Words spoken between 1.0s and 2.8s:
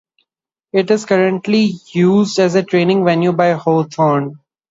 currently used as a